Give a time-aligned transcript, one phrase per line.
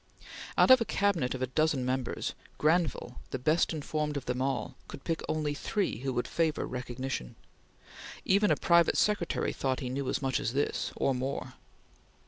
[0.57, 4.75] Out of a Cabinet of a dozen members, Granville, the best informed of them all,
[4.87, 7.35] could pick only three who would favor recognition.
[8.25, 11.53] Even a private secretary thought he knew as much as this, or more.